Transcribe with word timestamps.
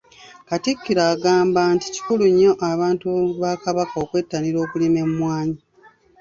Katikkiro 0.49 1.01
agamba 1.13 1.61
nti 1.75 1.87
kikulu 1.95 2.23
nnyo 2.29 2.51
abantu 2.71 3.07
ba 3.41 3.51
Kabaka 3.63 3.95
okwettanira 4.03 4.57
okulima 4.65 4.97
emmwanyi. 5.05 5.59